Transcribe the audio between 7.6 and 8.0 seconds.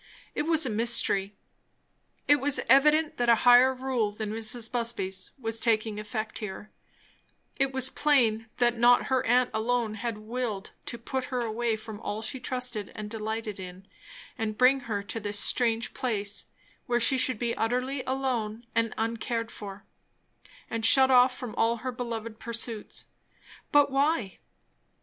was